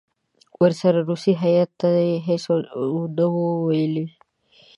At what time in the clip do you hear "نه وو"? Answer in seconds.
3.17-3.47